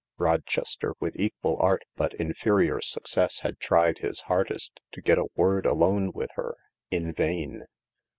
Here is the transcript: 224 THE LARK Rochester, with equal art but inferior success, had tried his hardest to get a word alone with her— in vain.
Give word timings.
224 0.17 0.17
THE 0.17 0.29
LARK 0.33 0.33
Rochester, 0.33 0.95
with 0.99 1.15
equal 1.19 1.57
art 1.61 1.83
but 1.95 2.15
inferior 2.15 2.81
success, 2.81 3.41
had 3.41 3.59
tried 3.59 3.99
his 3.99 4.21
hardest 4.21 4.79
to 4.93 4.99
get 4.99 5.19
a 5.19 5.27
word 5.35 5.67
alone 5.67 6.11
with 6.11 6.31
her— 6.37 6.55
in 6.89 7.13
vain. 7.13 7.65